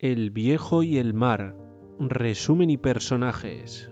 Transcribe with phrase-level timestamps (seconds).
[0.00, 1.56] El viejo y el mar.
[1.98, 3.90] Resumen y personajes.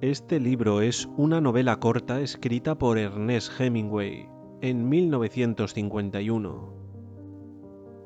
[0.00, 4.26] Este libro es una novela corta escrita por Ernest Hemingway
[4.62, 6.72] en 1951.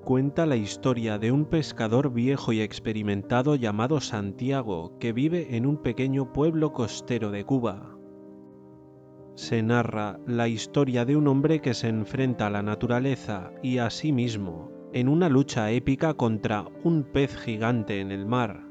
[0.03, 5.77] Cuenta la historia de un pescador viejo y experimentado llamado Santiago que vive en un
[5.77, 7.97] pequeño pueblo costero de Cuba.
[9.37, 13.91] Se narra la historia de un hombre que se enfrenta a la naturaleza y a
[13.91, 18.63] sí mismo en una lucha épica contra un pez gigante en el mar.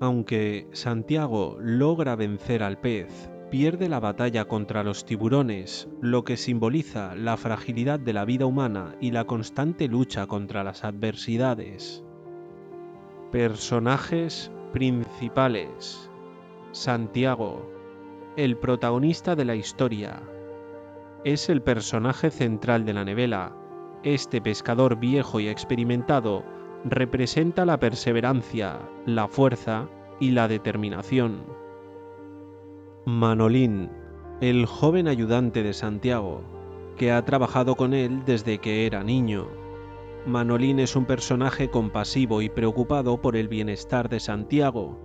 [0.00, 7.14] Aunque Santiago logra vencer al pez, pierde la batalla contra los tiburones, lo que simboliza
[7.14, 12.02] la fragilidad de la vida humana y la constante lucha contra las adversidades.
[13.30, 16.10] Personajes principales.
[16.72, 17.70] Santiago,
[18.38, 20.22] el protagonista de la historia.
[21.24, 23.54] Es el personaje central de la novela,
[24.02, 26.44] este pescador viejo y experimentado
[26.84, 29.88] representa la perseverancia, la fuerza
[30.20, 31.42] y la determinación.
[33.04, 33.90] Manolín,
[34.40, 36.42] el joven ayudante de Santiago,
[36.96, 39.48] que ha trabajado con él desde que era niño.
[40.26, 44.98] Manolín es un personaje compasivo y preocupado por el bienestar de Santiago.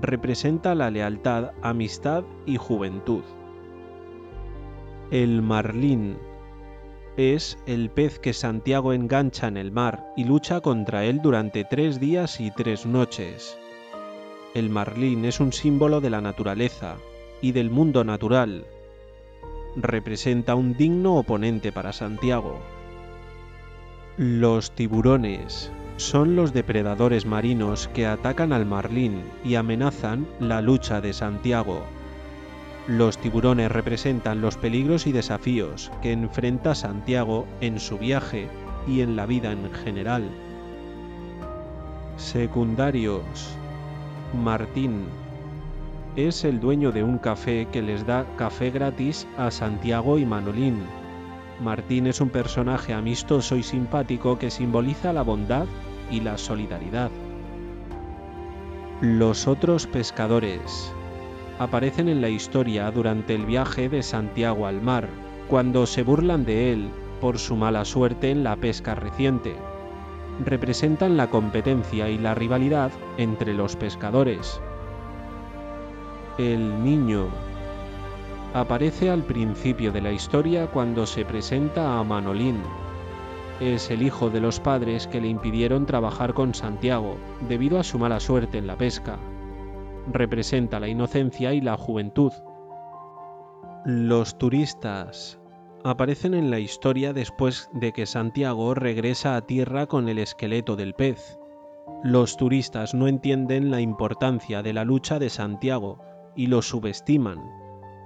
[0.00, 3.24] Representa la lealtad, amistad y juventud.
[5.10, 6.18] El Marlín,
[7.18, 11.98] es el pez que Santiago engancha en el mar y lucha contra él durante tres
[11.98, 13.58] días y tres noches.
[14.54, 16.96] El marlín es un símbolo de la naturaleza
[17.42, 18.66] y del mundo natural.
[19.74, 22.60] Representa un digno oponente para Santiago.
[24.16, 31.12] Los tiburones son los depredadores marinos que atacan al marlín y amenazan la lucha de
[31.12, 31.82] Santiago.
[32.88, 38.48] Los tiburones representan los peligros y desafíos que enfrenta Santiago en su viaje
[38.86, 40.30] y en la vida en general.
[42.16, 43.58] Secundarios.
[44.32, 45.04] Martín.
[46.16, 50.78] Es el dueño de un café que les da café gratis a Santiago y Manolín.
[51.62, 55.66] Martín es un personaje amistoso y simpático que simboliza la bondad
[56.10, 57.10] y la solidaridad.
[59.02, 60.90] Los otros pescadores
[61.58, 65.08] aparecen en la historia durante el viaje de Santiago al mar,
[65.48, 69.56] cuando se burlan de él por su mala suerte en la pesca reciente.
[70.44, 74.60] Representan la competencia y la rivalidad entre los pescadores.
[76.38, 77.26] El niño
[78.54, 82.58] aparece al principio de la historia cuando se presenta a Manolín.
[83.58, 87.16] Es el hijo de los padres que le impidieron trabajar con Santiago
[87.48, 89.18] debido a su mala suerte en la pesca
[90.12, 92.32] representa la inocencia y la juventud.
[93.84, 95.40] Los turistas
[95.84, 100.94] aparecen en la historia después de que Santiago regresa a tierra con el esqueleto del
[100.94, 101.38] pez.
[102.02, 106.00] Los turistas no entienden la importancia de la lucha de Santiago
[106.36, 107.38] y lo subestiman,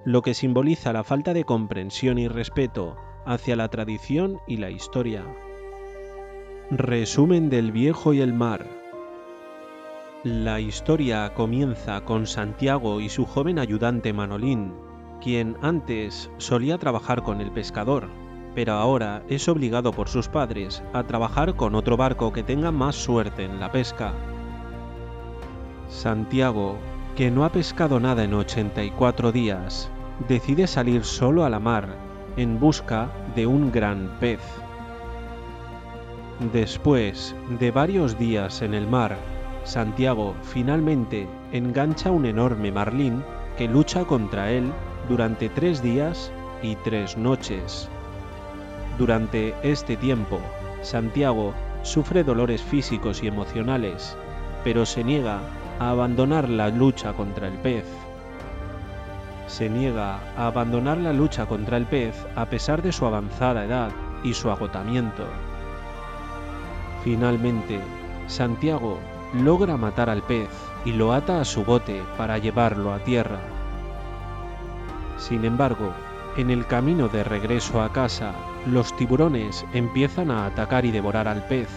[0.05, 2.97] lo que simboliza la falta de comprensión y respeto
[3.27, 5.25] hacia la tradición y la historia.
[6.71, 8.82] Resumen del viejo y el mar.
[10.25, 14.73] La historia comienza con Santiago y su joven ayudante Manolín,
[15.21, 18.09] quien antes solía trabajar con el pescador,
[18.55, 22.95] pero ahora es obligado por sus padres a trabajar con otro barco que tenga más
[22.95, 24.13] suerte en la pesca.
[25.89, 26.77] Santiago,
[27.17, 29.91] que no ha pescado nada en 84 días,
[30.29, 31.97] decide salir solo a la mar
[32.37, 34.41] en busca de un gran pez.
[36.53, 39.32] Después de varios días en el mar,
[39.65, 43.23] Santiago finalmente engancha un enorme marlín
[43.57, 44.73] que lucha contra él
[45.09, 47.89] durante tres días y tres noches.
[48.99, 50.41] Durante este tiempo,
[50.83, 54.17] Santiago sufre dolores físicos y emocionales,
[54.65, 55.41] pero se niega
[55.79, 57.85] a abandonar la lucha contra el pez.
[59.47, 63.91] Se niega a abandonar la lucha contra el pez a pesar de su avanzada edad
[64.25, 65.25] y su agotamiento.
[67.05, 67.81] Finalmente,
[68.29, 68.99] Santiago
[69.35, 70.51] logra matar al pez
[70.85, 73.41] y lo ata a su bote para llevarlo a tierra.
[75.17, 75.93] Sin embargo,
[76.37, 78.33] en el camino de regreso a casa,
[78.67, 81.69] los tiburones empiezan a atacar y devorar al pez.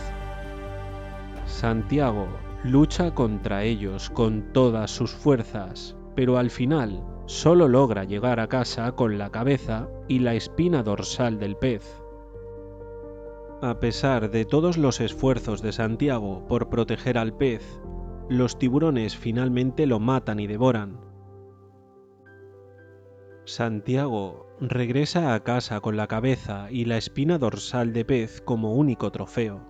[1.46, 2.28] Santiago
[2.64, 8.92] lucha contra ellos con todas sus fuerzas, pero al final solo logra llegar a casa
[8.94, 12.05] con la cabeza y la espina dorsal del pez.
[13.62, 17.80] A pesar de todos los esfuerzos de Santiago por proteger al pez,
[18.30, 21.00] los tiburones finalmente lo matan y devoran.
[23.46, 29.12] Santiago regresa a casa con la cabeza y la espina dorsal de pez como único
[29.12, 29.62] trofeo.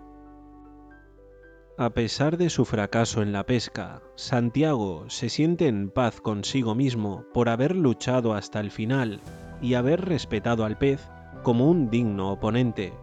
[1.77, 7.25] A pesar de su fracaso en la pesca, Santiago se siente en paz consigo mismo
[7.33, 9.19] por haber luchado hasta el final
[9.61, 11.07] y haber respetado al pez
[11.43, 12.93] como un digno oponente.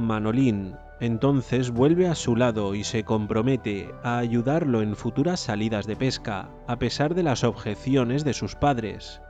[0.00, 5.96] Manolín entonces vuelve a su lado y se compromete a ayudarlo en futuras salidas de
[5.96, 9.22] pesca, a pesar de las objeciones de sus padres.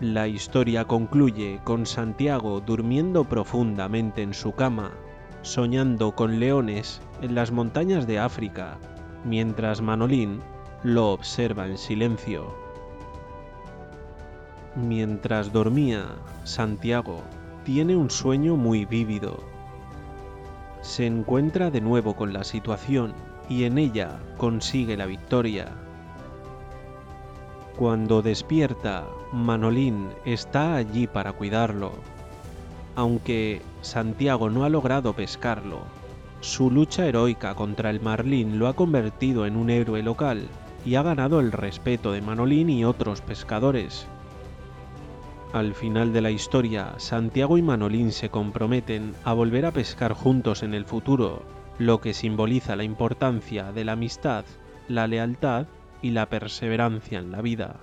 [0.00, 4.90] La historia concluye con Santiago durmiendo profundamente en su cama,
[5.42, 8.78] soñando con leones en las montañas de África,
[9.24, 10.40] mientras Manolín
[10.82, 12.52] lo observa en silencio.
[14.74, 16.04] Mientras dormía,
[16.42, 17.22] Santiago
[17.64, 19.38] tiene un sueño muy vívido.
[20.82, 23.14] Se encuentra de nuevo con la situación
[23.48, 25.72] y en ella consigue la victoria.
[27.76, 31.92] Cuando despierta, Manolín está allí para cuidarlo.
[32.96, 35.80] Aunque Santiago no ha logrado pescarlo,
[36.40, 40.46] su lucha heroica contra el marlín lo ha convertido en un héroe local
[40.84, 44.06] y ha ganado el respeto de Manolín y otros pescadores.
[45.54, 50.64] Al final de la historia, Santiago y Manolín se comprometen a volver a pescar juntos
[50.64, 51.44] en el futuro,
[51.78, 54.44] lo que simboliza la importancia de la amistad,
[54.88, 55.68] la lealtad
[56.02, 57.76] y la perseverancia en la vida.